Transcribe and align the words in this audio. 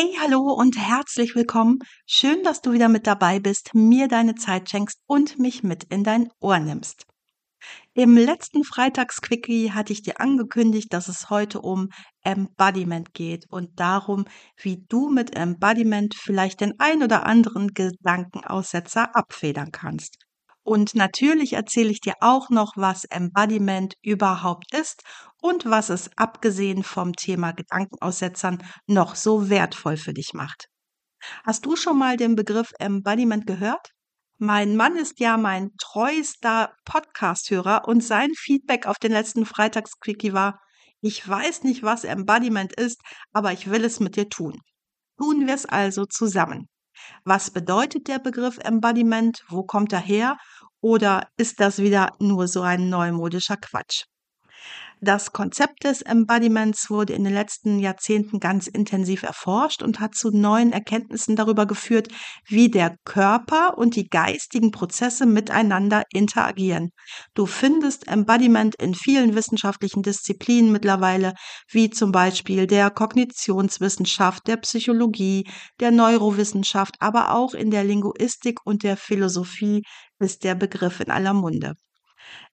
Hey, 0.00 0.16
hallo 0.22 0.52
und 0.52 0.78
herzlich 0.78 1.34
willkommen. 1.34 1.80
Schön, 2.06 2.44
dass 2.44 2.60
du 2.60 2.70
wieder 2.70 2.88
mit 2.88 3.08
dabei 3.08 3.40
bist, 3.40 3.74
mir 3.74 4.06
deine 4.06 4.36
Zeit 4.36 4.70
schenkst 4.70 5.00
und 5.08 5.40
mich 5.40 5.64
mit 5.64 5.82
in 5.82 6.04
dein 6.04 6.28
Ohr 6.38 6.60
nimmst. 6.60 7.04
Im 7.94 8.16
letzten 8.16 8.62
Freitagsquickie 8.62 9.72
hatte 9.72 9.92
ich 9.92 10.02
dir 10.02 10.20
angekündigt, 10.20 10.92
dass 10.92 11.08
es 11.08 11.30
heute 11.30 11.62
um 11.62 11.88
Embodiment 12.22 13.12
geht 13.12 13.46
und 13.50 13.80
darum, 13.80 14.26
wie 14.56 14.84
du 14.88 15.08
mit 15.08 15.34
Embodiment 15.34 16.14
vielleicht 16.14 16.60
den 16.60 16.78
ein 16.78 17.02
oder 17.02 17.26
anderen 17.26 17.74
Gedankenaussetzer 17.74 19.16
abfedern 19.16 19.72
kannst. 19.72 20.16
Und 20.62 20.94
natürlich 20.94 21.54
erzähle 21.54 21.90
ich 21.90 22.00
dir 22.00 22.14
auch 22.20 22.50
noch, 22.50 22.74
was 22.76 23.04
Embodiment 23.06 23.94
überhaupt 24.02 24.72
ist 24.72 25.02
und 25.40 25.64
was 25.66 25.90
es 25.90 26.10
abgesehen 26.16 26.82
vom 26.82 27.14
Thema 27.14 27.52
Gedankenaussetzern 27.52 28.62
noch 28.86 29.14
so 29.14 29.48
wertvoll 29.48 29.96
für 29.96 30.12
dich 30.12 30.34
macht. 30.34 30.66
Hast 31.44 31.66
du 31.66 31.76
schon 31.76 31.98
mal 31.98 32.16
den 32.16 32.36
Begriff 32.36 32.72
Embodiment 32.78 33.46
gehört? 33.46 33.90
Mein 34.38 34.76
Mann 34.76 34.96
ist 34.96 35.18
ja 35.18 35.36
mein 35.36 35.70
treuester 35.78 36.72
Podcast-Hörer 36.84 37.88
und 37.88 38.04
sein 38.04 38.30
Feedback 38.36 38.86
auf 38.86 38.98
den 38.98 39.12
letzten 39.12 39.44
Freitagsquickie 39.44 40.32
war, 40.32 40.60
ich 41.00 41.28
weiß 41.28 41.64
nicht, 41.64 41.82
was 41.82 42.04
Embodiment 42.04 42.72
ist, 42.72 43.00
aber 43.32 43.52
ich 43.52 43.70
will 43.70 43.84
es 43.84 44.00
mit 44.00 44.16
dir 44.16 44.28
tun. 44.28 44.60
Tun 45.16 45.46
wir 45.46 45.54
es 45.54 45.66
also 45.66 46.06
zusammen. 46.06 46.68
Was 47.24 47.50
bedeutet 47.50 48.08
der 48.08 48.18
Begriff 48.18 48.58
Embodiment? 48.58 49.44
Wo 49.48 49.64
kommt 49.64 49.92
er 49.92 50.00
her? 50.00 50.36
Oder 50.80 51.28
ist 51.36 51.60
das 51.60 51.78
wieder 51.78 52.12
nur 52.20 52.48
so 52.48 52.62
ein 52.62 52.88
neumodischer 52.88 53.56
Quatsch? 53.56 54.04
Das 55.00 55.32
Konzept 55.32 55.84
des 55.84 56.02
Embodiments 56.02 56.90
wurde 56.90 57.12
in 57.12 57.22
den 57.22 57.32
letzten 57.32 57.78
Jahrzehnten 57.78 58.40
ganz 58.40 58.66
intensiv 58.66 59.22
erforscht 59.22 59.80
und 59.80 60.00
hat 60.00 60.16
zu 60.16 60.30
neuen 60.32 60.72
Erkenntnissen 60.72 61.36
darüber 61.36 61.66
geführt, 61.66 62.08
wie 62.48 62.68
der 62.68 62.96
Körper 63.04 63.78
und 63.78 63.94
die 63.94 64.08
geistigen 64.08 64.72
Prozesse 64.72 65.24
miteinander 65.24 66.02
interagieren. 66.12 66.90
Du 67.34 67.46
findest 67.46 68.08
Embodiment 68.08 68.74
in 68.74 68.92
vielen 68.92 69.36
wissenschaftlichen 69.36 70.02
Disziplinen 70.02 70.72
mittlerweile, 70.72 71.34
wie 71.70 71.90
zum 71.90 72.10
Beispiel 72.10 72.66
der 72.66 72.90
Kognitionswissenschaft, 72.90 74.48
der 74.48 74.56
Psychologie, 74.56 75.48
der 75.78 75.92
Neurowissenschaft, 75.92 76.96
aber 76.98 77.34
auch 77.36 77.54
in 77.54 77.70
der 77.70 77.84
Linguistik 77.84 78.58
und 78.64 78.82
der 78.82 78.96
Philosophie 78.96 79.82
ist 80.18 80.42
der 80.42 80.56
Begriff 80.56 80.98
in 80.98 81.12
aller 81.12 81.34
Munde. 81.34 81.74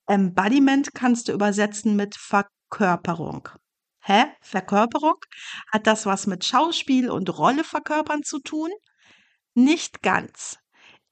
Embodiment 0.08 0.94
kannst 0.94 1.28
du 1.28 1.34
übersetzen 1.34 1.96
mit 1.96 2.16
Verkörperung. 2.16 3.50
Hä? 4.02 4.26
Verkörperung? 4.42 5.18
Hat 5.72 5.88
das 5.88 6.06
was 6.06 6.28
mit 6.28 6.46
Schauspiel 6.46 7.10
und 7.10 7.36
Rolle 7.38 7.64
verkörpern 7.64 8.24
zu 8.24 8.40
tun? 8.40 8.70
Nicht 9.56 10.04
ganz. 10.04 10.58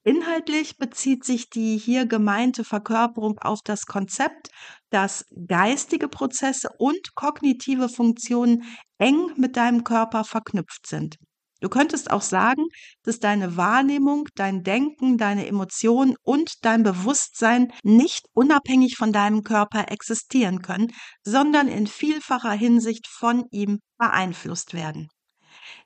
Inhaltlich 0.04 0.76
bezieht 0.76 1.24
sich 1.24 1.48
die 1.48 1.78
hier 1.78 2.06
gemeinte 2.06 2.62
Verkörperung 2.62 3.38
auf 3.38 3.60
das 3.64 3.86
Konzept, 3.86 4.50
dass 4.90 5.24
geistige 5.48 6.08
Prozesse 6.08 6.68
und 6.78 7.14
kognitive 7.14 7.88
Funktionen 7.88 8.64
eng 8.98 9.32
mit 9.36 9.56
deinem 9.56 9.82
Körper 9.82 10.24
verknüpft 10.24 10.86
sind. 10.86 11.16
Du 11.60 11.68
könntest 11.68 12.10
auch 12.10 12.22
sagen, 12.22 12.64
dass 13.04 13.20
deine 13.20 13.56
Wahrnehmung, 13.56 14.28
dein 14.34 14.62
Denken, 14.62 15.16
deine 15.16 15.46
Emotionen 15.46 16.16
und 16.22 16.64
dein 16.64 16.82
Bewusstsein 16.82 17.72
nicht 17.82 18.26
unabhängig 18.34 18.96
von 18.96 19.12
deinem 19.12 19.42
Körper 19.42 19.90
existieren 19.90 20.62
können, 20.62 20.92
sondern 21.22 21.68
in 21.68 21.86
vielfacher 21.86 22.52
Hinsicht 22.52 23.06
von 23.06 23.46
ihm 23.50 23.80
beeinflusst 23.98 24.74
werden. 24.74 25.08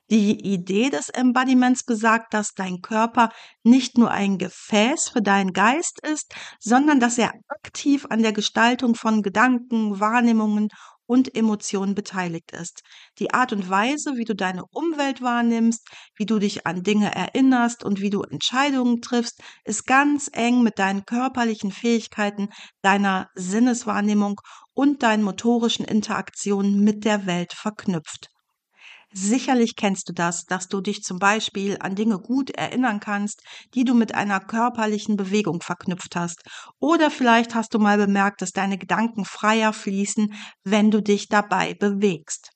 Die 0.09 0.39
Idee 0.43 0.89
des 0.89 1.09
Embodiments 1.09 1.83
besagt, 1.83 2.33
dass 2.33 2.53
dein 2.55 2.81
Körper 2.81 3.29
nicht 3.63 3.97
nur 3.97 4.09
ein 4.09 4.39
Gefäß 4.39 5.09
für 5.09 5.21
deinen 5.21 5.53
Geist 5.53 5.99
ist, 6.01 6.33
sondern 6.59 6.99
dass 6.99 7.19
er 7.19 7.31
aktiv 7.47 8.07
an 8.09 8.23
der 8.23 8.33
Gestaltung 8.33 8.95
von 8.95 9.21
Gedanken, 9.21 9.99
Wahrnehmungen 9.99 10.69
und 11.09 11.35
Emotionen 11.35 11.95
beteiligt 11.95 12.51
ist. 12.51 12.83
Die 13.17 13.33
Art 13.33 13.51
und 13.51 13.67
Weise, 13.67 14.15
wie 14.15 14.25
du 14.25 14.35
deine 14.35 14.63
Umwelt 14.71 15.23
wahrnimmst, 15.23 15.87
wie 16.15 16.27
du 16.27 16.37
dich 16.37 16.67
an 16.67 16.83
Dinge 16.83 17.13
erinnerst 17.15 17.83
und 17.83 17.99
wie 17.99 18.11
du 18.11 18.21
Entscheidungen 18.21 19.01
triffst, 19.01 19.41
ist 19.65 19.87
ganz 19.87 20.29
eng 20.31 20.61
mit 20.61 20.77
deinen 20.77 21.05
körperlichen 21.05 21.71
Fähigkeiten, 21.71 22.49
deiner 22.83 23.27
Sinneswahrnehmung 23.33 24.39
und 24.75 25.01
deinen 25.01 25.23
motorischen 25.23 25.83
Interaktionen 25.83 26.83
mit 26.83 27.05
der 27.05 27.25
Welt 27.25 27.53
verknüpft. 27.53 28.29
Sicherlich 29.11 29.75
kennst 29.75 30.07
du 30.07 30.13
das, 30.13 30.45
dass 30.45 30.67
du 30.67 30.81
dich 30.81 31.01
zum 31.01 31.17
Beispiel 31.17 31.77
an 31.79 31.95
Dinge 31.95 32.19
gut 32.19 32.51
erinnern 32.51 32.99
kannst, 32.99 33.41
die 33.73 33.83
du 33.83 33.95
mit 33.95 34.13
einer 34.13 34.39
körperlichen 34.39 35.17
Bewegung 35.17 35.61
verknüpft 35.61 36.15
hast. 36.15 36.43
Oder 36.79 37.09
vielleicht 37.09 37.55
hast 37.55 37.73
du 37.73 37.79
mal 37.79 37.97
bemerkt, 37.97 38.43
dass 38.43 38.51
deine 38.51 38.77
Gedanken 38.77 39.25
freier 39.25 39.73
fließen, 39.73 40.33
wenn 40.63 40.91
du 40.91 41.01
dich 41.01 41.27
dabei 41.27 41.73
bewegst. 41.73 42.51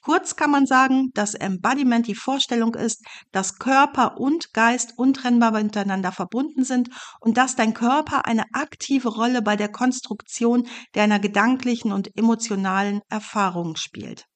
Kurz 0.00 0.36
kann 0.36 0.52
man 0.52 0.66
sagen, 0.66 1.10
dass 1.14 1.34
Embodiment 1.34 2.06
die 2.06 2.14
Vorstellung 2.14 2.76
ist, 2.76 3.04
dass 3.32 3.58
Körper 3.58 4.18
und 4.18 4.52
Geist 4.52 4.94
untrennbar 4.96 5.50
miteinander 5.50 6.12
verbunden 6.12 6.64
sind 6.64 6.90
und 7.20 7.36
dass 7.36 7.56
dein 7.56 7.74
Körper 7.74 8.24
eine 8.24 8.44
aktive 8.52 9.08
Rolle 9.08 9.42
bei 9.42 9.56
der 9.56 9.70
Konstruktion 9.70 10.68
deiner 10.92 11.18
gedanklichen 11.18 11.90
und 11.90 12.16
emotionalen 12.16 13.00
Erfahrungen 13.08 13.74
spielt. 13.74 14.26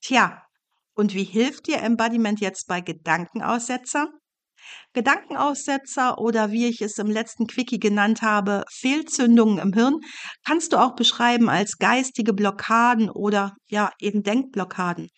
Tja, 0.00 0.42
und 1.00 1.14
wie 1.14 1.24
hilft 1.24 1.66
dir 1.66 1.78
Embodiment 1.78 2.40
jetzt 2.40 2.68
bei 2.68 2.82
Gedankenaussetzer? 2.82 4.08
Gedankenaussetzer 4.92 6.18
oder 6.18 6.52
wie 6.52 6.66
ich 6.66 6.82
es 6.82 6.98
im 6.98 7.06
letzten 7.06 7.46
Quickie 7.46 7.78
genannt 7.80 8.20
habe, 8.20 8.64
Fehlzündungen 8.70 9.58
im 9.58 9.72
Hirn, 9.72 10.00
kannst 10.44 10.74
du 10.74 10.76
auch 10.76 10.94
beschreiben 10.94 11.48
als 11.48 11.78
geistige 11.78 12.34
Blockaden 12.34 13.08
oder 13.08 13.54
ja 13.70 13.90
eben 13.98 14.22
Denkblockaden. 14.22 15.08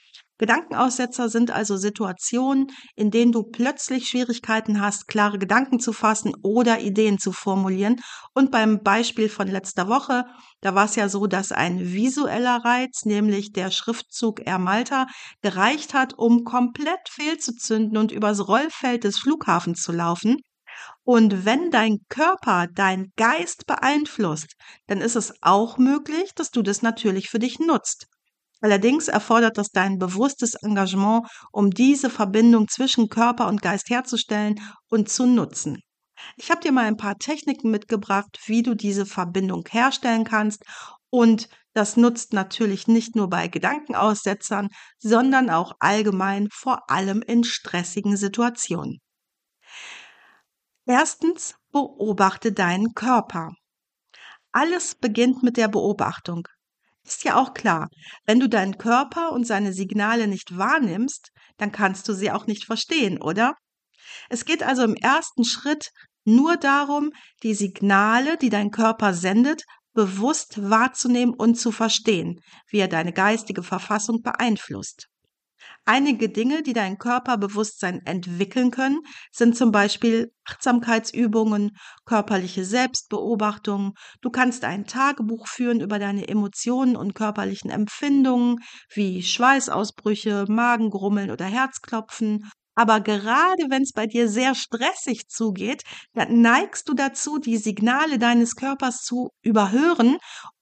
Gedankenaussetzer 0.42 1.28
sind 1.28 1.53
also 1.53 1.76
Situationen, 1.76 2.66
in 2.97 3.12
denen 3.12 3.30
du 3.30 3.44
plötzlich 3.44 4.08
Schwierigkeiten 4.08 4.80
hast, 4.80 5.06
klare 5.06 5.38
Gedanken 5.38 5.78
zu 5.78 5.92
fassen 5.92 6.32
oder 6.42 6.80
Ideen 6.80 7.20
zu 7.20 7.30
formulieren. 7.30 8.00
Und 8.34 8.50
beim 8.50 8.82
Beispiel 8.82 9.28
von 9.28 9.47
letzter 9.47 9.86
Woche, 9.86 10.25
da 10.60 10.75
war 10.75 10.86
es 10.86 10.97
ja 10.97 11.08
so, 11.08 11.28
dass 11.28 11.53
ein 11.53 11.92
visueller 11.92 12.64
Reiz, 12.64 13.04
nämlich 13.04 13.53
der 13.53 13.70
Schriftzug 13.70 14.44
Air 14.44 14.58
Malta, 14.58 15.06
gereicht 15.42 15.94
hat, 15.94 16.19
um 16.19 16.42
komplett 16.42 17.09
fehlzuzünden 17.09 17.97
und 17.97 18.10
übers 18.10 18.48
Rollfeld 18.48 19.04
des 19.04 19.20
Flughafens 19.20 19.80
zu 19.80 19.92
laufen. 19.92 20.38
Und 21.04 21.44
wenn 21.44 21.70
dein 21.70 21.98
Körper 22.09 22.66
dein 22.66 23.12
Geist 23.14 23.66
beeinflusst, 23.69 24.56
dann 24.88 25.00
ist 25.00 25.14
es 25.14 25.32
auch 25.41 25.78
möglich, 25.78 26.32
dass 26.34 26.50
du 26.50 26.62
das 26.62 26.82
natürlich 26.82 27.30
für 27.30 27.38
dich 27.38 27.60
nutzt. 27.60 28.09
Allerdings 28.62 29.09
erfordert 29.09 29.59
das 29.59 29.71
dein 29.71 29.99
bewusstes 29.99 30.55
Engagement, 30.55 31.27
um 31.50 31.71
diese 31.71 32.09
Verbindung 32.09 32.69
zwischen 32.69 33.09
Körper 33.09 33.48
und 33.48 33.60
Geist 33.60 33.91
herzustellen 33.91 34.60
und 34.89 35.09
zu 35.09 35.27
nutzen. 35.27 35.83
Ich 36.36 36.51
habe 36.51 36.60
dir 36.60 36.71
mal 36.71 36.84
ein 36.84 36.97
paar 36.97 37.19
Techniken 37.19 37.72
mitgebracht, 37.72 38.39
wie 38.47 38.63
du 38.63 38.75
diese 38.77 39.04
Verbindung 39.04 39.65
herstellen 39.69 40.22
kannst 40.22 40.63
und 41.10 41.48
das 41.75 41.97
nutzt 41.97 42.33
natürlich 42.33 42.86
nicht 42.86 43.16
nur 43.16 43.28
bei 43.28 43.48
Gedankenaussetzern, 43.48 44.69
sondern 44.98 45.51
auch 45.51 45.72
allgemein, 45.81 46.48
vor 46.53 46.89
allem 46.89 47.22
in 47.22 47.45
stressigen 47.45 48.16
Situationen. 48.16 48.98
Erstens, 50.86 51.57
beobachte 51.72 52.53
deinen 52.53 52.95
Körper. 52.95 53.53
Alles 54.53 54.95
beginnt 54.95 55.42
mit 55.42 55.57
der 55.57 55.69
Beobachtung. 55.69 56.47
Ist 57.04 57.25
ja 57.25 57.37
auch 57.37 57.54
klar, 57.54 57.89
wenn 58.27 58.41
du 58.41 58.49
deinen 58.49 58.78
Körper 58.78 59.33
und 59.33 59.47
seine 59.47 59.72
Signale 59.72 60.28
nicht 60.28 60.57
wahrnimmst, 60.57 61.31
dann 61.57 61.72
kannst 61.72 62.09
du 62.09 62.13
sie 62.13 62.31
auch 62.31 62.47
nicht 62.47 62.65
verstehen, 62.65 63.21
oder? 63.21 63.54
Es 64.28 64.45
geht 64.45 64.63
also 64.63 64.83
im 64.84 64.95
ersten 64.95 65.45
Schritt 65.45 65.91
nur 66.25 66.57
darum, 66.57 67.10
die 67.43 67.54
Signale, 67.54 68.37
die 68.37 68.51
dein 68.51 68.71
Körper 68.71 69.15
sendet, 69.15 69.65
bewusst 69.93 70.71
wahrzunehmen 70.71 71.34
und 71.34 71.57
zu 71.57 71.72
verstehen, 71.72 72.41
wie 72.69 72.78
er 72.78 72.89
deine 72.89 73.13
geistige 73.13 73.63
Verfassung 73.63 74.22
beeinflusst. 74.22 75.09
Einige 75.84 76.28
Dinge, 76.28 76.62
die 76.62 76.72
dein 76.72 76.98
Körperbewusstsein 76.98 78.00
entwickeln 78.04 78.70
können, 78.70 79.00
sind 79.32 79.56
zum 79.56 79.72
Beispiel 79.72 80.32
Achtsamkeitsübungen, 80.44 81.76
körperliche 82.04 82.64
Selbstbeobachtung. 82.64 83.94
Du 84.20 84.30
kannst 84.30 84.64
ein 84.64 84.86
Tagebuch 84.86 85.48
führen 85.48 85.80
über 85.80 85.98
deine 85.98 86.28
Emotionen 86.28 86.97
und 86.97 87.14
körperlichen 87.14 87.70
Empfindungen 87.70 88.59
wie 88.94 89.22
Schweißausbrüche, 89.22 90.44
Magengrummeln 90.48 91.30
oder 91.30 91.47
Herzklopfen. 91.47 92.48
Aber 92.74 93.00
gerade 93.00 93.64
wenn 93.68 93.82
es 93.82 93.92
bei 93.92 94.06
dir 94.06 94.28
sehr 94.28 94.54
stressig 94.54 95.28
zugeht, 95.28 95.82
dann 96.14 96.41
neigst 96.41 96.88
du 96.88 96.94
dazu, 96.94 97.38
die 97.38 97.59
Signale 97.59 98.18
deines 98.18 98.56
Körpers 98.56 99.03
zu 99.03 99.30
überhören 99.42 100.16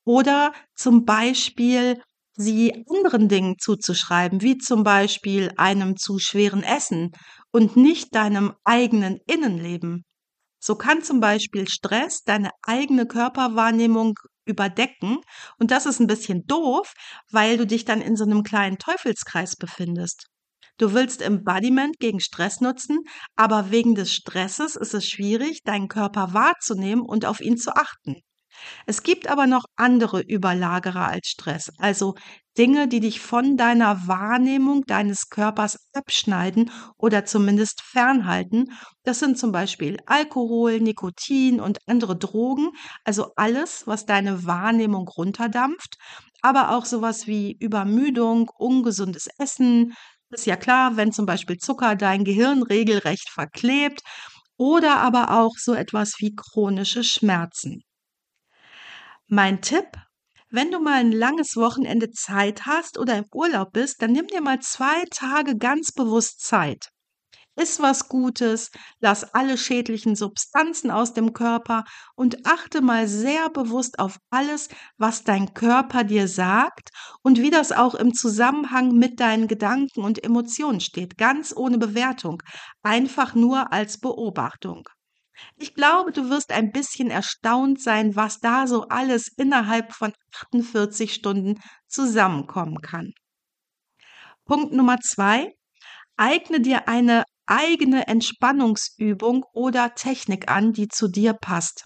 oder 0.05 0.53
zum 0.75 1.05
Beispiel 1.05 2.03
sie 2.41 2.85
anderen 2.89 3.29
Dingen 3.29 3.57
zuzuschreiben, 3.59 4.41
wie 4.41 4.59
zum 4.59 4.83
Beispiel 4.83 5.53
einem 5.57 5.97
zu 5.97 6.19
schweren 6.19 6.63
Essen 6.63 7.13
und 7.53 7.77
nicht 7.77 8.15
deinem 8.15 8.55
eigenen 8.65 9.19
Innenleben. 9.27 10.05
So 10.63 10.75
kann 10.75 11.03
zum 11.03 11.21
Beispiel 11.21 11.69
Stress 11.69 12.23
deine 12.23 12.51
eigene 12.63 13.07
Körperwahrnehmung 13.07 14.15
überdecken 14.45 15.19
und 15.59 15.71
das 15.71 15.87
ist 15.87 16.01
ein 16.01 16.07
bisschen 16.07 16.45
doof, 16.47 16.93
weil 17.31 17.57
du 17.57 17.67
dich 17.67 17.85
dann 17.85 18.01
in 18.01 18.17
so 18.17 18.25
einem 18.25 18.43
kleinen 18.43 18.79
Teufelskreis 18.79 19.57
befindest. 19.57 20.27
Du 20.79 20.95
willst 20.95 21.21
Embodiment 21.23 21.99
gegen 21.99 22.21
Stress 22.21 22.61
nutzen, 22.61 23.01
aber 23.37 23.71
wegen 23.71 23.95
des 23.95 24.15
Stresses 24.15 24.77
ist 24.77 24.95
es 24.95 25.07
schwierig, 25.07 25.61
deinen 25.63 25.89
Körper 25.89 26.33
wahrzunehmen 26.33 27.03
und 27.03 27.27
auf 27.27 27.41
ihn 27.41 27.59
zu 27.59 27.75
achten. 27.77 28.17
Es 28.87 29.03
gibt 29.03 29.29
aber 29.29 29.47
noch 29.47 29.65
andere 29.77 30.21
Überlagerer 30.21 31.09
als 31.09 31.29
Stress, 31.29 31.71
also 31.79 32.15
Dinge, 32.59 32.89
die 32.89 33.01
dich 33.01 33.21
von 33.21 33.57
deiner 33.57 34.07
Wahrnehmung 34.09 34.83
deines 34.87 35.29
Körpers 35.31 35.79
abschneiden 35.93 36.71
oder 36.97 37.25
zumindest 37.25 37.81
fernhalten. 37.83 38.73
Das 39.05 39.19
sind 39.21 39.39
zum 39.39 39.53
Beispiel 39.53 39.99
Alkohol, 40.07 40.81
Nikotin 40.81 41.61
und 41.61 41.79
andere 41.87 42.17
Drogen, 42.19 42.71
also 43.05 43.33
alles, 43.37 43.87
was 43.87 44.05
deine 44.07 44.45
Wahrnehmung 44.47 45.09
runterdampft, 45.09 45.97
aber 46.43 46.75
auch 46.77 46.85
sowas 46.87 47.27
wie 47.27 47.57
Übermüdung, 47.61 48.51
ungesundes 48.59 49.29
Essen. 49.39 49.95
Ist 50.31 50.47
ja 50.47 50.57
klar, 50.57 50.97
wenn 50.97 51.13
zum 51.13 51.27
Beispiel 51.27 51.57
Zucker 51.59 51.97
dein 51.97 52.25
Gehirn 52.25 52.63
regelrecht 52.63 53.31
verklebt 53.31 54.01
oder 54.57 54.99
aber 54.99 55.31
auch 55.41 55.57
so 55.57 55.75
etwas 55.75 56.15
wie 56.19 56.35
chronische 56.35 57.05
Schmerzen. 57.05 57.83
Mein 59.33 59.63
Tipp, 59.63 59.87
wenn 60.51 60.73
du 60.73 60.81
mal 60.81 60.95
ein 60.99 61.13
langes 61.13 61.55
Wochenende 61.55 62.11
Zeit 62.11 62.67
hast 62.67 62.99
oder 62.99 63.17
im 63.17 63.27
Urlaub 63.33 63.73
bist, 63.73 64.03
dann 64.03 64.11
nimm 64.11 64.27
dir 64.27 64.41
mal 64.41 64.59
zwei 64.59 65.05
Tage 65.09 65.57
ganz 65.57 65.93
bewusst 65.93 66.41
Zeit. 66.41 66.91
Iss 67.55 67.79
was 67.79 68.09
Gutes, 68.09 68.73
lass 68.99 69.23
alle 69.33 69.57
schädlichen 69.57 70.17
Substanzen 70.17 70.91
aus 70.91 71.15
dem 71.15 71.33
Körper 71.33 71.85
und 72.17 72.45
achte 72.45 72.83
mal 72.83 73.07
sehr 73.07 73.51
bewusst 73.51 74.01
auf 74.01 74.19
alles, 74.31 74.69
was 74.99 75.23
dein 75.23 75.55
Körper 75.55 76.03
dir 76.03 76.27
sagt 76.27 76.91
und 77.23 77.39
wie 77.39 77.51
das 77.51 77.71
auch 77.71 77.95
im 77.95 78.13
Zusammenhang 78.13 78.95
mit 78.95 79.21
deinen 79.21 79.47
Gedanken 79.47 80.03
und 80.03 80.25
Emotionen 80.25 80.81
steht, 80.81 81.17
ganz 81.19 81.55
ohne 81.57 81.79
Bewertung, 81.79 82.43
einfach 82.83 83.37
nur 83.37 83.73
als 83.73 84.01
Beobachtung. 84.01 84.89
Ich 85.57 85.75
glaube, 85.75 86.13
du 86.13 86.31
wirst 86.31 86.53
ein 86.53 86.71
bisschen 86.71 87.11
erstaunt 87.11 87.81
sein, 87.83 88.17
was 88.17 88.41
da 88.41 88.67
so 88.67 88.89
alles 88.89 89.29
innerhalb 89.37 89.93
von 89.93 90.13
48 90.53 91.13
Stunden 91.15 91.61
zusammenkommen 91.89 92.81
kann. 92.81 93.13
Punkt 94.45 94.73
Nummer 94.73 94.99
zwei. 95.01 95.53
Eigne 96.17 96.61
dir 96.61 96.89
eine 96.89 97.25
eigene 97.47 98.07
Entspannungsübung 98.07 99.45
oder 99.53 99.95
Technik 99.95 100.51
an, 100.51 100.73
die 100.73 100.89
zu 100.89 101.09
dir 101.09 101.35
passt. 101.35 101.85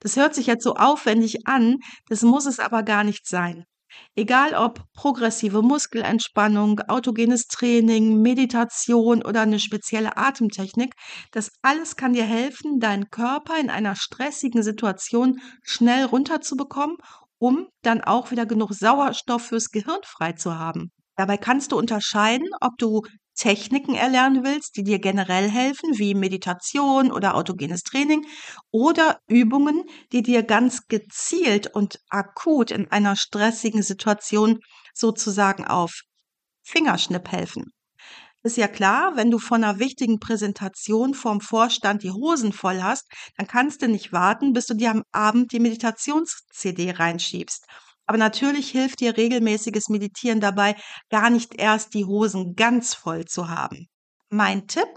Das 0.00 0.16
hört 0.16 0.34
sich 0.34 0.46
jetzt 0.46 0.64
so 0.64 0.74
aufwendig 0.74 1.46
an, 1.46 1.76
das 2.08 2.22
muss 2.22 2.46
es 2.46 2.60
aber 2.60 2.82
gar 2.82 3.04
nicht 3.04 3.26
sein. 3.26 3.64
Egal 4.14 4.54
ob 4.54 4.82
progressive 4.94 5.62
Muskelentspannung, 5.62 6.80
autogenes 6.88 7.46
Training, 7.48 8.22
Meditation 8.22 9.22
oder 9.22 9.42
eine 9.42 9.58
spezielle 9.58 10.16
Atemtechnik, 10.16 10.94
das 11.32 11.50
alles 11.62 11.96
kann 11.96 12.14
dir 12.14 12.24
helfen, 12.24 12.80
deinen 12.80 13.10
Körper 13.10 13.58
in 13.60 13.68
einer 13.70 13.94
stressigen 13.94 14.62
Situation 14.62 15.40
schnell 15.62 16.04
runterzubekommen, 16.04 16.96
um 17.38 17.68
dann 17.82 18.00
auch 18.00 18.30
wieder 18.30 18.46
genug 18.46 18.72
Sauerstoff 18.72 19.42
fürs 19.42 19.70
Gehirn 19.70 20.00
frei 20.02 20.32
zu 20.32 20.58
haben. 20.58 20.90
Dabei 21.16 21.36
kannst 21.36 21.72
du 21.72 21.78
unterscheiden, 21.78 22.48
ob 22.60 22.76
du 22.78 23.02
Techniken 23.36 23.94
erlernen 23.94 24.44
willst, 24.44 24.76
die 24.76 24.82
dir 24.82 24.98
generell 24.98 25.48
helfen, 25.48 25.98
wie 25.98 26.14
Meditation 26.14 27.12
oder 27.12 27.36
autogenes 27.36 27.82
Training 27.82 28.26
oder 28.70 29.20
Übungen, 29.28 29.84
die 30.12 30.22
dir 30.22 30.42
ganz 30.42 30.88
gezielt 30.88 31.68
und 31.68 32.00
akut 32.08 32.70
in 32.70 32.90
einer 32.90 33.16
stressigen 33.16 33.82
Situation 33.82 34.60
sozusagen 34.94 35.66
auf 35.66 36.00
Fingerschnipp 36.64 37.30
helfen. 37.30 37.72
Ist 38.42 38.56
ja 38.56 38.68
klar, 38.68 39.16
wenn 39.16 39.30
du 39.30 39.38
von 39.38 39.64
einer 39.64 39.80
wichtigen 39.80 40.20
Präsentation 40.20 41.14
vorm 41.14 41.40
Vorstand 41.40 42.04
die 42.04 42.12
Hosen 42.12 42.52
voll 42.52 42.80
hast, 42.80 43.06
dann 43.36 43.48
kannst 43.48 43.82
du 43.82 43.88
nicht 43.88 44.12
warten, 44.12 44.52
bis 44.52 44.66
du 44.66 44.74
dir 44.74 44.92
am 44.92 45.02
Abend 45.12 45.52
die 45.52 45.58
Meditations-CD 45.60 46.92
reinschiebst. 46.92 47.66
Aber 48.06 48.18
natürlich 48.18 48.70
hilft 48.70 49.00
dir 49.00 49.16
regelmäßiges 49.16 49.88
Meditieren 49.88 50.40
dabei, 50.40 50.76
gar 51.10 51.30
nicht 51.30 51.54
erst 51.56 51.94
die 51.94 52.04
Hosen 52.04 52.54
ganz 52.54 52.94
voll 52.94 53.24
zu 53.24 53.48
haben. 53.48 53.88
Mein 54.28 54.66
Tipp, 54.66 54.88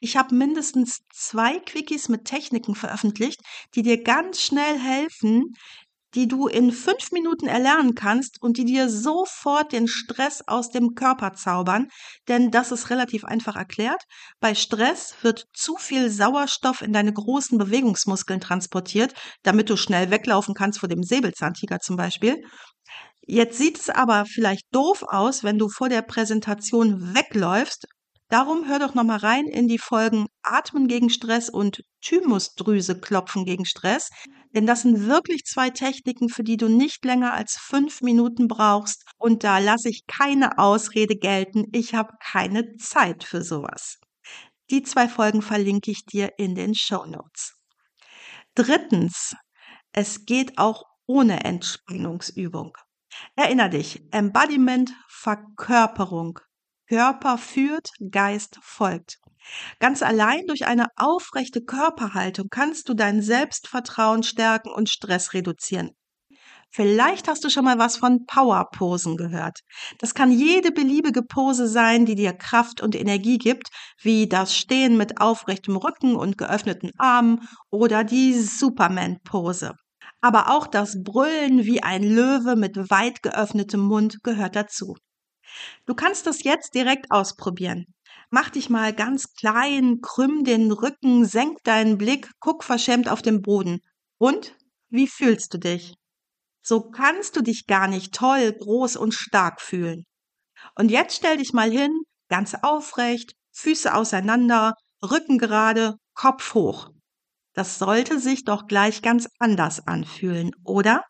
ich 0.00 0.16
habe 0.16 0.34
mindestens 0.34 1.00
zwei 1.12 1.58
Quickies 1.58 2.08
mit 2.08 2.26
Techniken 2.26 2.74
veröffentlicht, 2.74 3.40
die 3.74 3.82
dir 3.82 4.02
ganz 4.02 4.42
schnell 4.42 4.78
helfen, 4.78 5.54
die 6.14 6.28
du 6.28 6.46
in 6.46 6.72
fünf 6.72 7.10
Minuten 7.12 7.46
erlernen 7.46 7.94
kannst 7.94 8.40
und 8.40 8.56
die 8.56 8.64
dir 8.64 8.88
sofort 8.88 9.72
den 9.72 9.88
Stress 9.88 10.42
aus 10.46 10.70
dem 10.70 10.94
Körper 10.94 11.32
zaubern. 11.32 11.88
Denn 12.28 12.50
das 12.50 12.72
ist 12.72 12.90
relativ 12.90 13.24
einfach 13.24 13.56
erklärt. 13.56 14.02
Bei 14.40 14.54
Stress 14.54 15.14
wird 15.22 15.46
zu 15.52 15.76
viel 15.76 16.10
Sauerstoff 16.10 16.82
in 16.82 16.92
deine 16.92 17.12
großen 17.12 17.58
Bewegungsmuskeln 17.58 18.40
transportiert, 18.40 19.14
damit 19.42 19.70
du 19.70 19.76
schnell 19.76 20.10
weglaufen 20.10 20.54
kannst 20.54 20.80
vor 20.80 20.88
dem 20.88 21.02
Säbelzahntiger 21.02 21.80
zum 21.80 21.96
Beispiel. 21.96 22.42
Jetzt 23.26 23.56
sieht 23.56 23.78
es 23.78 23.88
aber 23.88 24.26
vielleicht 24.26 24.66
doof 24.70 25.02
aus, 25.08 25.44
wenn 25.44 25.58
du 25.58 25.68
vor 25.68 25.88
der 25.88 26.02
Präsentation 26.02 27.14
wegläufst 27.14 27.86
Darum 28.34 28.66
hör 28.66 28.80
doch 28.80 28.94
nochmal 28.94 29.18
rein 29.18 29.46
in 29.46 29.68
die 29.68 29.78
Folgen 29.78 30.26
Atmen 30.42 30.88
gegen 30.88 31.08
Stress 31.08 31.48
und 31.48 31.84
Thymusdrüse 32.00 33.00
klopfen 33.00 33.44
gegen 33.44 33.64
Stress. 33.64 34.10
Denn 34.52 34.66
das 34.66 34.82
sind 34.82 35.06
wirklich 35.06 35.44
zwei 35.44 35.70
Techniken, 35.70 36.28
für 36.28 36.42
die 36.42 36.56
du 36.56 36.68
nicht 36.68 37.04
länger 37.04 37.32
als 37.32 37.56
fünf 37.56 38.00
Minuten 38.00 38.48
brauchst. 38.48 39.04
Und 39.18 39.44
da 39.44 39.58
lasse 39.60 39.88
ich 39.88 40.04
keine 40.08 40.58
Ausrede 40.58 41.14
gelten. 41.14 41.66
Ich 41.70 41.94
habe 41.94 42.14
keine 42.20 42.74
Zeit 42.74 43.22
für 43.22 43.44
sowas. 43.44 44.00
Die 44.68 44.82
zwei 44.82 45.06
Folgen 45.06 45.40
verlinke 45.40 45.92
ich 45.92 46.04
dir 46.04 46.32
in 46.36 46.56
den 46.56 46.74
Show 46.74 47.06
Notes. 47.06 47.54
Drittens, 48.56 49.36
es 49.92 50.24
geht 50.24 50.58
auch 50.58 50.82
ohne 51.06 51.44
Entspannungsübung. 51.44 52.76
Erinner 53.36 53.68
dich, 53.68 54.02
Embodiment, 54.10 54.92
Verkörperung, 55.08 56.40
Körper 56.88 57.38
führt, 57.38 57.88
Geist 58.10 58.58
folgt. 58.62 59.18
Ganz 59.78 60.02
allein 60.02 60.46
durch 60.46 60.66
eine 60.66 60.86
aufrechte 60.96 61.62
Körperhaltung 61.62 62.48
kannst 62.50 62.88
du 62.88 62.94
dein 62.94 63.22
Selbstvertrauen 63.22 64.22
stärken 64.22 64.70
und 64.70 64.88
Stress 64.88 65.34
reduzieren. 65.34 65.90
Vielleicht 66.70 67.28
hast 67.28 67.44
du 67.44 67.50
schon 67.50 67.64
mal 67.64 67.78
was 67.78 67.96
von 67.96 68.26
Powerposen 68.26 69.16
gehört. 69.16 69.60
Das 69.98 70.12
kann 70.12 70.32
jede 70.32 70.72
beliebige 70.72 71.22
Pose 71.22 71.68
sein, 71.68 72.04
die 72.04 72.16
dir 72.16 72.32
Kraft 72.32 72.80
und 72.80 72.96
Energie 72.96 73.38
gibt, 73.38 73.68
wie 74.02 74.28
das 74.28 74.56
Stehen 74.56 74.96
mit 74.96 75.20
aufrechtem 75.20 75.76
Rücken 75.76 76.16
und 76.16 76.36
geöffneten 76.36 76.90
Armen 76.98 77.46
oder 77.70 78.02
die 78.02 78.34
Superman-Pose. 78.40 79.74
Aber 80.20 80.50
auch 80.50 80.66
das 80.66 81.00
Brüllen 81.00 81.64
wie 81.64 81.82
ein 81.82 82.02
Löwe 82.02 82.56
mit 82.56 82.90
weit 82.90 83.22
geöffnetem 83.22 83.80
Mund 83.80 84.24
gehört 84.24 84.56
dazu. 84.56 84.96
Du 85.86 85.94
kannst 85.94 86.26
das 86.26 86.42
jetzt 86.42 86.74
direkt 86.74 87.10
ausprobieren. 87.10 87.86
Mach 88.30 88.50
dich 88.50 88.70
mal 88.70 88.92
ganz 88.92 89.34
klein, 89.34 90.00
krümm 90.00 90.44
den 90.44 90.72
Rücken, 90.72 91.24
senk 91.24 91.62
deinen 91.64 91.98
Blick, 91.98 92.30
guck 92.40 92.64
verschämt 92.64 93.08
auf 93.08 93.22
den 93.22 93.42
Boden. 93.42 93.80
Und 94.18 94.56
wie 94.88 95.06
fühlst 95.06 95.54
du 95.54 95.58
dich? 95.58 95.94
So 96.62 96.90
kannst 96.90 97.36
du 97.36 97.42
dich 97.42 97.66
gar 97.66 97.88
nicht 97.88 98.14
toll, 98.14 98.52
groß 98.52 98.96
und 98.96 99.12
stark 99.12 99.60
fühlen. 99.60 100.04
Und 100.74 100.90
jetzt 100.90 101.16
stell 101.16 101.36
dich 101.36 101.52
mal 101.52 101.70
hin, 101.70 101.92
ganz 102.28 102.54
aufrecht, 102.62 103.34
Füße 103.52 103.94
auseinander, 103.94 104.74
Rücken 105.02 105.38
gerade, 105.38 105.96
Kopf 106.14 106.54
hoch. 106.54 106.90
Das 107.52 107.78
sollte 107.78 108.18
sich 108.18 108.44
doch 108.44 108.66
gleich 108.66 109.02
ganz 109.02 109.28
anders 109.38 109.86
anfühlen, 109.86 110.50
oder? 110.64 111.04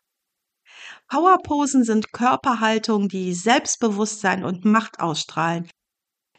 Powerposen 1.07 1.83
sind 1.83 2.11
Körperhaltungen, 2.11 3.09
die 3.09 3.33
Selbstbewusstsein 3.33 4.43
und 4.43 4.65
Macht 4.65 4.99
ausstrahlen. 4.99 5.69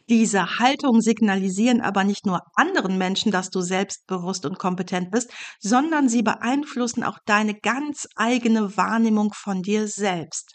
Diese 0.08 0.58
Haltung 0.60 1.00
signalisieren 1.00 1.80
aber 1.80 2.04
nicht 2.04 2.26
nur 2.26 2.40
anderen 2.54 2.96
Menschen, 2.96 3.32
dass 3.32 3.50
du 3.50 3.60
selbstbewusst 3.60 4.46
und 4.46 4.58
kompetent 4.58 5.10
bist, 5.10 5.32
sondern 5.58 6.08
sie 6.08 6.22
beeinflussen 6.22 7.02
auch 7.02 7.18
deine 7.26 7.54
ganz 7.54 8.06
eigene 8.14 8.76
Wahrnehmung 8.76 9.32
von 9.34 9.62
dir 9.62 9.88
selbst. 9.88 10.54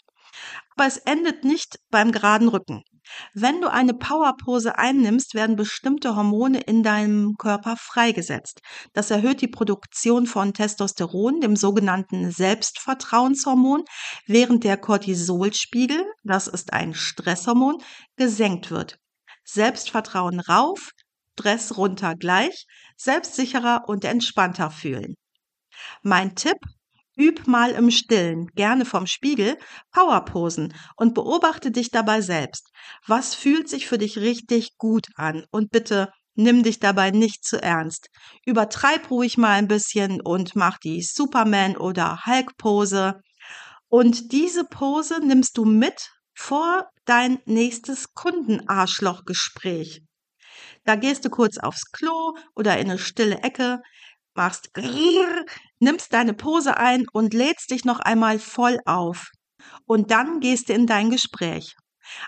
Aber 0.74 0.86
es 0.86 0.96
endet 0.96 1.44
nicht 1.44 1.76
beim 1.90 2.12
geraden 2.12 2.48
Rücken. 2.48 2.82
Wenn 3.34 3.60
du 3.60 3.70
eine 3.70 3.94
Powerpose 3.94 4.78
einnimmst, 4.78 5.34
werden 5.34 5.56
bestimmte 5.56 6.16
Hormone 6.16 6.60
in 6.60 6.82
deinem 6.82 7.34
Körper 7.36 7.76
freigesetzt. 7.76 8.60
Das 8.92 9.10
erhöht 9.10 9.40
die 9.40 9.48
Produktion 9.48 10.26
von 10.26 10.54
Testosteron, 10.54 11.40
dem 11.40 11.56
sogenannten 11.56 12.30
Selbstvertrauenshormon, 12.30 13.84
während 14.26 14.64
der 14.64 14.76
Cortisolspiegel, 14.76 16.04
das 16.22 16.46
ist 16.46 16.72
ein 16.72 16.94
Stresshormon, 16.94 17.78
gesenkt 18.16 18.70
wird. 18.70 18.98
Selbstvertrauen 19.44 20.40
rauf, 20.40 20.90
Stress 21.38 21.76
runter 21.76 22.14
gleich, 22.14 22.66
selbstsicherer 22.96 23.84
und 23.88 24.04
entspannter 24.04 24.70
fühlen. 24.70 25.14
Mein 26.02 26.36
Tipp, 26.36 26.58
Üb 27.16 27.46
mal 27.46 27.72
im 27.72 27.90
Stillen, 27.90 28.46
gerne 28.54 28.84
vom 28.84 29.06
Spiegel, 29.06 29.58
Powerposen 29.92 30.74
und 30.96 31.14
beobachte 31.14 31.70
dich 31.70 31.90
dabei 31.90 32.20
selbst. 32.20 32.70
Was 33.06 33.34
fühlt 33.34 33.68
sich 33.68 33.86
für 33.86 33.98
dich 33.98 34.18
richtig 34.18 34.78
gut 34.78 35.08
an? 35.16 35.44
Und 35.50 35.70
bitte 35.70 36.10
nimm 36.34 36.62
dich 36.62 36.80
dabei 36.80 37.10
nicht 37.10 37.44
zu 37.44 37.62
ernst. 37.62 38.08
Übertreib 38.46 39.10
ruhig 39.10 39.36
mal 39.36 39.52
ein 39.52 39.68
bisschen 39.68 40.20
und 40.20 40.56
mach 40.56 40.78
die 40.78 41.02
Superman 41.02 41.76
oder 41.76 42.24
Hulk 42.24 42.56
Pose. 42.56 43.20
Und 43.88 44.32
diese 44.32 44.64
Pose 44.64 45.20
nimmst 45.24 45.58
du 45.58 45.66
mit 45.66 46.10
vor 46.34 46.88
dein 47.04 47.40
nächstes 47.44 48.14
Kundenarschlochgespräch. 48.14 50.02
Da 50.84 50.96
gehst 50.96 51.24
du 51.24 51.30
kurz 51.30 51.58
aufs 51.58 51.90
Klo 51.92 52.34
oder 52.54 52.78
in 52.78 52.90
eine 52.90 52.98
stille 52.98 53.38
Ecke, 53.42 53.82
machst 54.34 54.74
grrr, 54.74 55.44
nimmst 55.78 56.12
deine 56.12 56.34
Pose 56.34 56.76
ein 56.76 57.06
und 57.12 57.34
lädst 57.34 57.70
dich 57.70 57.84
noch 57.84 58.00
einmal 58.00 58.38
voll 58.38 58.78
auf. 58.84 59.30
Und 59.86 60.10
dann 60.10 60.40
gehst 60.40 60.68
du 60.68 60.72
in 60.72 60.86
dein 60.86 61.10
Gespräch. 61.10 61.76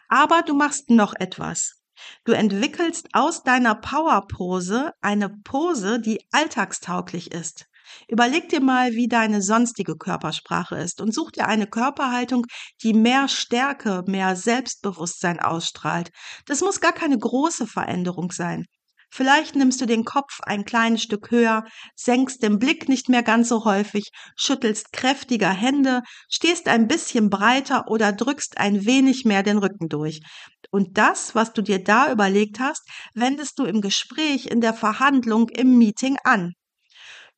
Aber 0.09 0.43
du 0.43 0.55
machst 0.55 0.91
noch 0.91 1.15
etwas. 1.15 1.81
Du 2.25 2.33
entwickelst 2.33 3.09
aus 3.13 3.43
deiner 3.43 3.75
Powerpose 3.75 4.93
eine 5.01 5.31
Pose, 5.31 6.01
die 6.01 6.21
alltagstauglich 6.33 7.33
ist. 7.33 7.67
Überleg 8.09 8.49
dir 8.49 8.61
mal, 8.61 8.93
wie 8.93 9.09
deine 9.09 9.43
sonstige 9.43 9.97
Körpersprache 9.97 10.77
ist 10.77 11.01
und 11.01 11.13
such 11.15 11.33
dir 11.33 11.47
eine 11.47 11.67
Körperhaltung, 11.67 12.47
die 12.83 12.95
mehr 12.95 13.29
Stärke, 13.29 14.03
mehr 14.07 14.37
Selbstbewusstsein 14.37 15.39
ausstrahlt. 15.39 16.11
Das 16.47 16.61
muss 16.61 16.81
gar 16.81 16.93
keine 16.93 17.19
große 17.19 17.67
Veränderung 17.67 18.33
sein. 18.33 18.67
Vielleicht 19.17 19.55
nimmst 19.55 19.81
du 19.81 19.87
den 19.87 20.05
Kopf 20.05 20.41
ein 20.43 20.65
kleines 20.65 21.03
Stück 21.03 21.31
höher, 21.31 21.63
senkst 21.95 22.43
den 22.43 22.59
Blick 22.59 22.89
nicht 22.89 23.09
mehr 23.09 23.23
ganz 23.23 23.49
so 23.49 23.65
häufig, 23.65 24.11
schüttelst 24.35 24.93
kräftiger 24.93 25.51
Hände, 25.51 26.03
stehst 26.29 26.67
ein 26.67 26.89
bisschen 26.89 27.31
breiter 27.31 27.85
oder 27.87 28.11
drückst 28.13 28.59
ein 28.59 28.87
wenig 28.87 29.25
mehr 29.25 29.45
den 29.45 29.59
Rücken 29.59 29.89
durch. 29.89 30.21
Und 30.73 30.99
das, 30.99 31.37
was 31.37 31.53
du 31.53 31.63
dir 31.63 31.79
da 31.79 32.11
überlegt 32.11 32.59
hast, 32.59 32.83
wendest 33.15 33.61
du 33.61 33.67
im 33.67 33.83
Gespräch, 33.83 34.47
in 34.47 34.61
der 34.61 34.75
Verhandlung, 34.75 35.49
im 35.49 35.79
Meeting 35.79 36.17
an. 36.25 36.55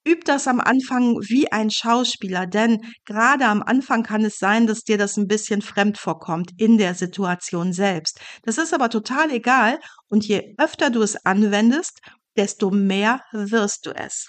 Üb 0.06 0.24
das 0.24 0.46
am 0.46 0.60
Anfang 0.60 1.16
wie 1.22 1.50
ein 1.50 1.68
Schauspieler, 1.68 2.46
denn 2.46 2.80
gerade 3.04 3.46
am 3.46 3.60
Anfang 3.60 4.04
kann 4.04 4.24
es 4.24 4.38
sein, 4.38 4.68
dass 4.68 4.82
dir 4.84 4.98
das 4.98 5.16
ein 5.16 5.26
bisschen 5.26 5.62
fremd 5.62 5.98
vorkommt 5.98 6.52
in 6.58 6.78
der 6.78 6.94
Situation 6.94 7.72
selbst. 7.72 8.20
Das 8.44 8.56
ist 8.56 8.72
aber 8.72 8.88
total 8.88 9.32
egal 9.32 9.80
und 10.08 10.24
je 10.24 10.54
öfter 10.58 10.90
du 10.90 11.02
es 11.02 11.16
anwendest, 11.26 11.98
desto 12.36 12.70
mehr 12.70 13.20
wirst 13.32 13.86
du 13.86 13.90
es. 13.90 14.28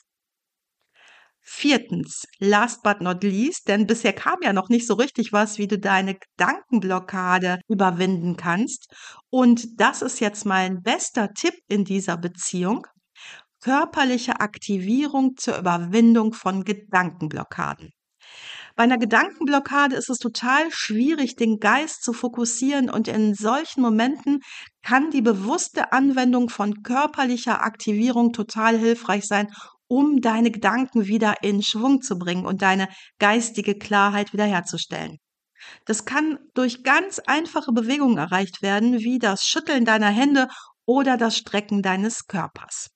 Viertens, 1.41 2.23
last 2.39 2.81
but 2.83 2.99
not 2.99 3.23
least, 3.23 3.67
denn 3.67 3.87
bisher 3.87 4.13
kam 4.13 4.37
ja 4.41 4.53
noch 4.53 4.69
nicht 4.69 4.85
so 4.85 4.95
richtig 4.95 5.31
was, 5.31 5.57
wie 5.57 5.67
du 5.67 5.79
deine 5.79 6.15
Gedankenblockade 6.15 7.59
überwinden 7.69 8.35
kannst. 8.35 8.93
Und 9.29 9.79
das 9.79 10.01
ist 10.01 10.19
jetzt 10.19 10.45
mein 10.45 10.81
bester 10.81 11.33
Tipp 11.33 11.53
in 11.69 11.85
dieser 11.85 12.17
Beziehung 12.17 12.85
körperliche 13.67 14.39
Aktivierung 14.39 15.35
zur 15.35 15.57
Überwindung 15.57 16.31
von 16.31 16.63
Gedankenblockaden. 16.63 17.89
Bei 18.77 18.83
einer 18.83 18.97
Gedankenblockade 18.97 19.93
ist 19.97 20.09
es 20.09 20.19
total 20.19 20.71
schwierig, 20.71 21.35
den 21.35 21.59
Geist 21.59 22.01
zu 22.01 22.13
fokussieren 22.13 22.89
und 22.89 23.09
in 23.09 23.33
solchen 23.33 23.81
Momenten 23.81 24.39
kann 24.83 25.11
die 25.11 25.21
bewusste 25.21 25.91
Anwendung 25.91 26.47
von 26.47 26.81
körperlicher 26.81 27.61
Aktivierung 27.61 28.31
total 28.31 28.77
hilfreich 28.77 29.27
sein, 29.27 29.49
um 29.89 30.21
deine 30.21 30.49
Gedanken 30.49 31.07
wieder 31.07 31.43
in 31.43 31.61
Schwung 31.61 32.01
zu 32.01 32.17
bringen 32.17 32.45
und 32.45 32.61
deine 32.61 32.87
geistige 33.19 33.75
Klarheit 33.77 34.31
wiederherzustellen. 34.31 35.17
Das 35.83 36.05
kann 36.05 36.39
durch 36.53 36.83
ganz 36.83 37.19
einfache 37.19 37.73
Bewegungen 37.73 38.17
erreicht 38.17 38.61
werden, 38.61 38.99
wie 38.99 39.19
das 39.19 39.43
Schütteln 39.43 39.83
deiner 39.83 40.09
Hände 40.09 40.47
oder 40.85 41.17
das 41.17 41.35
Strecken 41.35 41.81
deines 41.81 42.27
Körpers. 42.27 42.91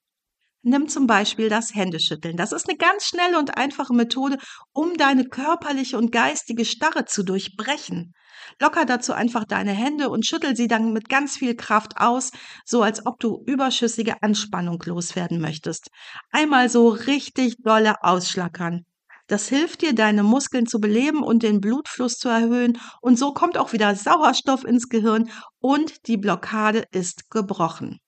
Nimm 0.63 0.87
zum 0.87 1.07
Beispiel 1.07 1.49
das 1.49 1.73
Händeschütteln. 1.73 2.37
Das 2.37 2.51
ist 2.51 2.69
eine 2.69 2.77
ganz 2.77 3.05
schnelle 3.05 3.39
und 3.39 3.57
einfache 3.57 3.93
Methode, 3.93 4.37
um 4.73 4.93
deine 4.95 5.25
körperliche 5.25 5.97
und 5.97 6.11
geistige 6.11 6.65
Starre 6.65 7.05
zu 7.05 7.23
durchbrechen. 7.23 8.13
Locker 8.59 8.85
dazu 8.85 9.13
einfach 9.13 9.45
deine 9.45 9.71
Hände 9.71 10.09
und 10.09 10.25
schüttel 10.25 10.55
sie 10.55 10.67
dann 10.67 10.93
mit 10.93 11.09
ganz 11.09 11.35
viel 11.35 11.55
Kraft 11.55 11.97
aus, 11.97 12.31
so 12.63 12.83
als 12.83 13.05
ob 13.07 13.19
du 13.19 13.43
überschüssige 13.47 14.21
Anspannung 14.21 14.81
loswerden 14.85 15.41
möchtest. 15.41 15.89
Einmal 16.31 16.69
so 16.69 16.89
richtig 16.89 17.55
dolle 17.63 18.03
ausschlackern. 18.03 18.85
Das 19.25 19.47
hilft 19.47 19.81
dir, 19.81 19.95
deine 19.95 20.23
Muskeln 20.23 20.67
zu 20.67 20.79
beleben 20.79 21.23
und 21.23 21.41
den 21.41 21.61
Blutfluss 21.61 22.17
zu 22.17 22.29
erhöhen. 22.29 22.77
Und 22.99 23.17
so 23.17 23.33
kommt 23.33 23.57
auch 23.57 23.73
wieder 23.73 23.95
Sauerstoff 23.95 24.63
ins 24.63 24.89
Gehirn 24.89 25.31
und 25.59 26.07
die 26.07 26.17
Blockade 26.17 26.85
ist 26.91 27.31
gebrochen. 27.31 27.99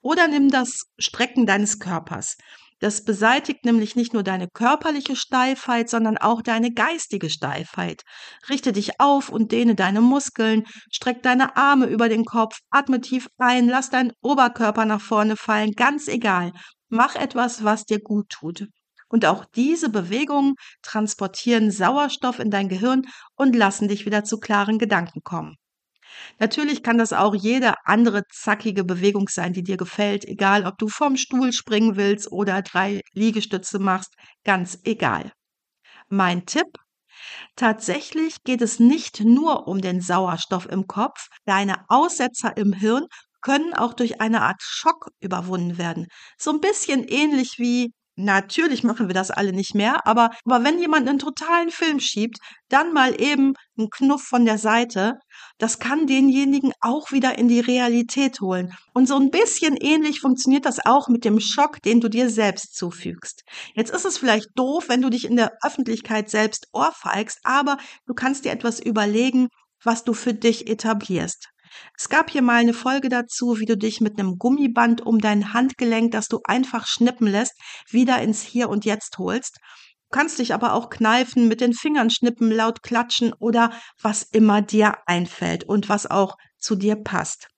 Oder 0.00 0.28
nimm 0.28 0.50
das 0.50 0.86
Strecken 0.98 1.46
deines 1.46 1.78
Körpers. 1.78 2.36
Das 2.80 3.04
beseitigt 3.04 3.66
nämlich 3.66 3.94
nicht 3.94 4.14
nur 4.14 4.22
deine 4.22 4.48
körperliche 4.48 5.14
Steifheit, 5.14 5.90
sondern 5.90 6.16
auch 6.16 6.40
deine 6.40 6.72
geistige 6.72 7.28
Steifheit. 7.28 8.02
Richte 8.48 8.72
dich 8.72 8.98
auf 9.00 9.28
und 9.28 9.52
dehne 9.52 9.74
deine 9.74 10.00
Muskeln, 10.00 10.64
streck 10.90 11.22
deine 11.22 11.58
Arme 11.58 11.86
über 11.86 12.08
den 12.08 12.24
Kopf, 12.24 12.58
atme 12.70 13.02
tief 13.02 13.28
ein, 13.36 13.68
lass 13.68 13.90
deinen 13.90 14.12
Oberkörper 14.22 14.86
nach 14.86 15.02
vorne 15.02 15.36
fallen, 15.36 15.72
ganz 15.72 16.08
egal. 16.08 16.52
Mach 16.88 17.16
etwas, 17.16 17.64
was 17.64 17.84
dir 17.84 18.00
gut 18.00 18.30
tut. 18.30 18.66
Und 19.08 19.26
auch 19.26 19.44
diese 19.44 19.90
Bewegungen 19.90 20.54
transportieren 20.82 21.70
Sauerstoff 21.70 22.38
in 22.38 22.50
dein 22.50 22.68
Gehirn 22.68 23.02
und 23.36 23.54
lassen 23.54 23.88
dich 23.88 24.06
wieder 24.06 24.24
zu 24.24 24.38
klaren 24.38 24.78
Gedanken 24.78 25.20
kommen. 25.22 25.56
Natürlich 26.38 26.82
kann 26.82 26.98
das 26.98 27.12
auch 27.12 27.34
jede 27.34 27.74
andere 27.84 28.22
zackige 28.32 28.84
Bewegung 28.84 29.28
sein, 29.28 29.52
die 29.52 29.62
dir 29.62 29.76
gefällt, 29.76 30.24
egal 30.24 30.66
ob 30.66 30.78
du 30.78 30.88
vom 30.88 31.16
Stuhl 31.16 31.52
springen 31.52 31.96
willst 31.96 32.30
oder 32.32 32.62
drei 32.62 33.02
Liegestütze 33.12 33.78
machst, 33.78 34.14
ganz 34.44 34.78
egal. 34.84 35.32
Mein 36.08 36.46
Tipp, 36.46 36.78
tatsächlich 37.56 38.42
geht 38.44 38.62
es 38.62 38.80
nicht 38.80 39.20
nur 39.20 39.68
um 39.68 39.80
den 39.80 40.00
Sauerstoff 40.00 40.66
im 40.66 40.86
Kopf, 40.86 41.28
deine 41.44 41.84
Aussetzer 41.88 42.56
im 42.56 42.72
Hirn 42.72 43.06
können 43.42 43.74
auch 43.74 43.94
durch 43.94 44.20
eine 44.20 44.42
Art 44.42 44.60
Schock 44.62 45.08
überwunden 45.20 45.78
werden. 45.78 46.06
So 46.38 46.50
ein 46.50 46.60
bisschen 46.60 47.04
ähnlich 47.04 47.58
wie 47.58 47.92
Natürlich 48.22 48.84
machen 48.84 49.08
wir 49.08 49.14
das 49.14 49.30
alle 49.30 49.52
nicht 49.52 49.74
mehr, 49.74 50.06
aber, 50.06 50.30
aber 50.44 50.62
wenn 50.62 50.78
jemand 50.78 51.08
einen 51.08 51.18
totalen 51.18 51.70
Film 51.70 52.00
schiebt, 52.00 52.38
dann 52.68 52.92
mal 52.92 53.18
eben 53.18 53.54
einen 53.78 53.88
Knuff 53.88 54.22
von 54.22 54.44
der 54.44 54.58
Seite, 54.58 55.14
das 55.56 55.78
kann 55.78 56.06
denjenigen 56.06 56.72
auch 56.80 57.12
wieder 57.12 57.38
in 57.38 57.48
die 57.48 57.60
Realität 57.60 58.42
holen. 58.42 58.74
Und 58.92 59.08
so 59.08 59.16
ein 59.16 59.30
bisschen 59.30 59.76
ähnlich 59.76 60.20
funktioniert 60.20 60.66
das 60.66 60.84
auch 60.84 61.08
mit 61.08 61.24
dem 61.24 61.40
Schock, 61.40 61.80
den 61.82 62.00
du 62.00 62.08
dir 62.08 62.28
selbst 62.28 62.76
zufügst. 62.76 63.42
Jetzt 63.74 63.90
ist 63.90 64.04
es 64.04 64.18
vielleicht 64.18 64.48
doof, 64.54 64.88
wenn 64.88 65.00
du 65.00 65.08
dich 65.08 65.24
in 65.24 65.36
der 65.36 65.52
Öffentlichkeit 65.62 66.28
selbst 66.28 66.68
ohrfeigst, 66.72 67.40
aber 67.44 67.78
du 68.06 68.12
kannst 68.12 68.44
dir 68.44 68.52
etwas 68.52 68.80
überlegen, 68.80 69.48
was 69.82 70.04
du 70.04 70.12
für 70.12 70.34
dich 70.34 70.68
etablierst. 70.68 71.48
Es 71.96 72.08
gab 72.08 72.30
hier 72.30 72.42
mal 72.42 72.56
eine 72.56 72.74
Folge 72.74 73.08
dazu, 73.08 73.58
wie 73.58 73.66
du 73.66 73.76
dich 73.76 74.00
mit 74.00 74.18
einem 74.18 74.38
Gummiband 74.38 75.00
um 75.00 75.18
dein 75.18 75.52
Handgelenk, 75.52 76.12
das 76.12 76.28
du 76.28 76.40
einfach 76.44 76.86
schnippen 76.86 77.26
lässt, 77.26 77.54
wieder 77.88 78.20
ins 78.20 78.42
Hier 78.42 78.68
und 78.68 78.84
Jetzt 78.84 79.18
holst. 79.18 79.58
Du 80.10 80.18
kannst 80.18 80.38
dich 80.38 80.54
aber 80.54 80.74
auch 80.74 80.90
kneifen, 80.90 81.46
mit 81.48 81.60
den 81.60 81.72
Fingern 81.72 82.10
schnippen, 82.10 82.50
laut 82.50 82.82
klatschen 82.82 83.32
oder 83.38 83.72
was 84.02 84.22
immer 84.22 84.62
dir 84.62 84.96
einfällt 85.06 85.64
und 85.64 85.88
was 85.88 86.10
auch 86.10 86.36
zu 86.58 86.74
dir 86.74 86.96
passt. 86.96 87.48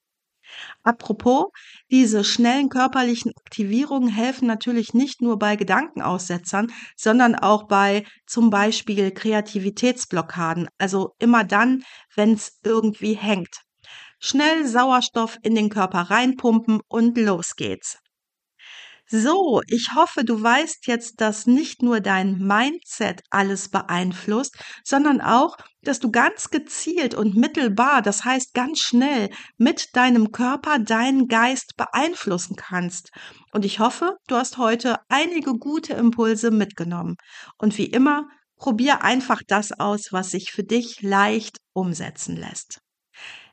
Apropos, 0.83 1.47
diese 1.91 2.25
schnellen 2.25 2.69
körperlichen 2.69 3.33
Aktivierungen 3.37 4.09
helfen 4.09 4.47
natürlich 4.47 4.95
nicht 4.95 5.23
nur 5.23 5.39
bei 5.39 5.57
Gedankenaussetzern, 5.57 6.73
sondern 6.97 7.35
auch 7.35 7.69
bei 7.69 8.05
zum 8.27 8.51
Beispiel 8.51 9.13
Kreativitätsblockaden. 9.13 10.69
Also 10.79 11.15
immer 11.19 11.45
dann, 11.45 11.85
wenn 12.15 12.35
es 12.35 12.59
irgendwie 12.65 13.15
hängt. 13.15 13.63
Schnell 14.23 14.67
Sauerstoff 14.67 15.37
in 15.43 15.55
den 15.55 15.69
Körper 15.69 16.03
reinpumpen 16.03 16.81
und 16.89 17.19
los 17.19 17.57
geht's. 17.57 17.99
So, 19.09 19.61
ich 19.67 19.95
hoffe, 19.95 20.25
du 20.25 20.41
weißt 20.43 20.87
jetzt, 20.87 21.21
dass 21.21 21.47
nicht 21.47 21.83
nur 21.83 22.01
dein 22.01 22.39
Mindset 22.39 23.21
alles 23.29 23.69
beeinflusst, 23.69 24.57
sondern 24.85 25.21
auch, 25.21 25.59
dass 25.83 25.99
du 25.99 26.11
ganz 26.11 26.49
gezielt 26.49 27.15
und 27.15 27.37
mittelbar, 27.37 28.01
das 28.01 28.25
heißt 28.25 28.55
ganz 28.55 28.79
schnell, 28.79 29.29
mit 29.59 29.95
deinem 29.97 30.33
Körper 30.33 30.79
deinen 30.79 31.27
Geist 31.29 31.77
beeinflussen 31.77 32.57
kannst. 32.57 33.11
Und 33.53 33.67
ich 33.67 33.81
hoffe, 33.81 34.17
du 34.29 34.37
hast 34.37 34.57
heute 34.57 34.97
einige 35.09 35.59
gute 35.59 35.93
Impulse 35.93 36.51
mitgenommen. 36.51 37.17
Und 37.59 37.77
wie 37.77 37.87
immer, 37.87 38.29
probier 38.57 39.03
einfach 39.03 39.43
das 39.47 39.73
aus, 39.73 40.13
was 40.13 40.31
sich 40.31 40.53
für 40.53 40.65
dich 40.65 41.03
leicht 41.03 41.59
umsetzen 41.75 42.37
lässt. 42.37 42.79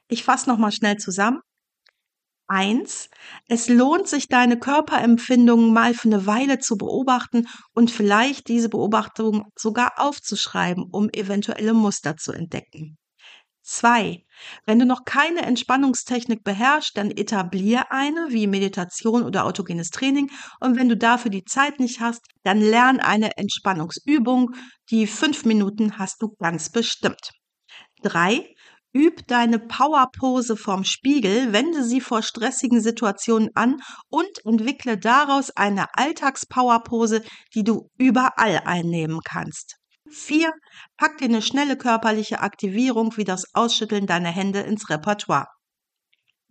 Ich 0.10 0.24
fasse 0.24 0.50
nochmal 0.50 0.72
schnell 0.72 0.98
zusammen. 0.98 1.40
Eins, 2.48 3.10
es 3.48 3.70
lohnt 3.70 4.08
sich, 4.08 4.28
deine 4.28 4.58
Körperempfindungen 4.58 5.72
mal 5.72 5.94
für 5.94 6.08
eine 6.08 6.26
Weile 6.26 6.58
zu 6.58 6.78
beobachten 6.78 7.48
und 7.76 7.92
vielleicht 7.92 8.48
diese 8.48 8.70
Beobachtung 8.70 9.46
sogar 9.56 9.94
aufzuschreiben, 9.98 10.86
um 10.92 11.10
eventuelle 11.14 11.76
Muster 11.76 12.18
zu 12.18 12.32
entdecken. 12.32 12.98
Zwei, 13.62 14.26
wenn 14.66 14.80
du 14.80 14.88
noch 14.88 15.06
keine 15.06 15.44
Entspannungstechnik 15.44 16.44
beherrschst, 16.44 16.98
dann 16.98 17.12
etablier 17.12 17.92
eine 17.92 18.30
wie 18.30 18.48
Meditation 18.48 19.22
oder 19.22 19.46
autogenes 19.46 19.92
Training 19.92 20.32
und 20.60 20.76
wenn 20.76 20.90
du 20.90 20.98
dafür 20.98 21.30
die 21.30 21.44
Zeit 21.44 21.80
nicht 21.80 22.00
hast, 22.00 22.22
dann 22.42 22.62
lern 22.62 23.00
eine 23.00 23.38
Entspannungsübung. 23.38 24.56
Die 24.90 25.06
fünf 25.06 25.46
Minuten 25.46 26.00
hast 26.00 26.24
du 26.24 26.34
ganz 26.40 26.72
bestimmt. 26.72 27.30
Drei, 28.02 28.56
Üb 28.92 29.28
deine 29.28 29.60
Powerpose 29.60 30.58
vorm 30.58 30.84
Spiegel, 30.84 31.54
wende 31.54 31.84
sie 31.84 32.02
vor 32.02 32.24
stressigen 32.24 32.82
Situationen 32.82 33.50
an 33.54 33.78
und 34.10 34.44
entwickle 34.46 34.98
daraus 34.98 35.52
eine 35.52 35.86
Alltagspowerpose, 35.94 37.24
die 37.54 37.64
du 37.64 37.90
überall 37.98 38.62
einnehmen 38.66 39.20
kannst. 39.24 39.76
4. 40.10 40.52
Pack 40.98 41.20
dir 41.20 41.26
eine 41.26 41.44
schnelle 41.44 41.78
körperliche 41.78 42.40
Aktivierung 42.40 43.16
wie 43.16 43.26
das 43.26 43.54
Ausschütteln 43.54 44.08
deiner 44.08 44.32
Hände 44.32 44.62
ins 44.62 44.90
Repertoire 44.90 45.46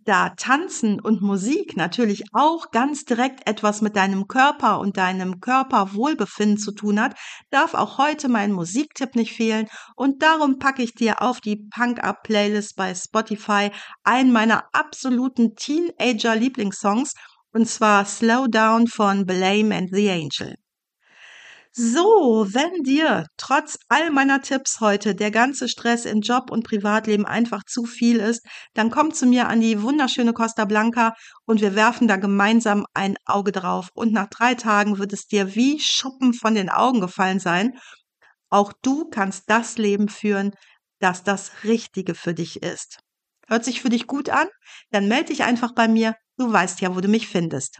da 0.09 0.29
Tanzen 0.29 0.99
und 0.99 1.21
Musik 1.21 1.77
natürlich 1.77 2.23
auch 2.33 2.71
ganz 2.71 3.05
direkt 3.05 3.47
etwas 3.47 3.81
mit 3.81 3.95
deinem 3.95 4.27
Körper 4.27 4.79
und 4.79 4.97
deinem 4.97 5.39
Körperwohlbefinden 5.39 6.57
zu 6.57 6.71
tun 6.71 6.99
hat, 6.99 7.15
darf 7.51 7.75
auch 7.75 7.99
heute 7.99 8.27
mein 8.27 8.51
Musiktipp 8.51 9.15
nicht 9.15 9.33
fehlen 9.33 9.67
und 9.95 10.23
darum 10.23 10.57
packe 10.57 10.81
ich 10.81 10.95
dir 10.95 11.21
auf 11.21 11.41
die 11.41 11.67
Punk 11.75 12.03
Up 12.03 12.23
Playlist 12.23 12.75
bei 12.75 12.95
Spotify 12.95 13.69
einen 14.03 14.31
meiner 14.31 14.63
absoluten 14.73 15.55
Teenager 15.55 16.35
Lieblingssongs 16.35 17.13
und 17.53 17.67
zwar 17.67 18.03
Slow 18.05 18.47
Down 18.47 18.87
von 18.87 19.27
Blame 19.27 19.75
and 19.75 19.89
the 19.93 20.09
Angel. 20.09 20.55
So, 21.71 22.47
wenn 22.49 22.83
dir 22.83 23.27
trotz 23.37 23.77
all 23.89 24.09
meiner 24.09 24.41
Tipps 24.41 24.79
heute 24.79 25.13
der 25.13 25.29
ganze 25.29 25.69
Stress 25.69 26.05
im 26.05 26.21
Job 26.21 26.49
und 26.49 26.63
Privatleben 26.63 27.25
einfach 27.25 27.63
zu 27.63 27.85
viel 27.85 28.17
ist, 28.17 28.43
dann 28.73 28.89
komm 28.89 29.13
zu 29.13 29.27
mir 29.27 29.47
an 29.47 29.61
die 29.61 29.81
wunderschöne 29.81 30.33
Costa 30.33 30.65
Blanca 30.65 31.13
und 31.45 31.61
wir 31.61 31.75
werfen 31.75 32.07
da 32.07 32.15
gemeinsam 32.15 32.85
ein 32.95 33.15
Auge 33.25 33.51
drauf. 33.51 33.89
Und 33.93 34.11
nach 34.11 34.27
drei 34.27 34.55
Tagen 34.55 34.97
wird 34.97 35.13
es 35.13 35.27
dir 35.27 35.53
wie 35.55 35.79
Schuppen 35.79 36.33
von 36.33 36.55
den 36.55 36.69
Augen 36.69 37.01
gefallen 37.01 37.39
sein. 37.39 37.77
Auch 38.49 38.73
du 38.81 39.07
kannst 39.07 39.43
das 39.47 39.77
Leben 39.77 40.09
führen, 40.09 40.51
das 40.99 41.23
das 41.23 41.63
Richtige 41.63 42.15
für 42.15 42.33
dich 42.33 42.63
ist. 42.63 42.97
Hört 43.47 43.63
sich 43.63 43.81
für 43.81 43.89
dich 43.89 44.07
gut 44.07 44.29
an? 44.29 44.47
Dann 44.89 45.07
melde 45.07 45.27
dich 45.27 45.43
einfach 45.43 45.73
bei 45.73 45.87
mir. 45.87 46.15
Du 46.37 46.51
weißt 46.51 46.81
ja, 46.81 46.95
wo 46.95 46.99
du 46.99 47.07
mich 47.07 47.27
findest. 47.27 47.79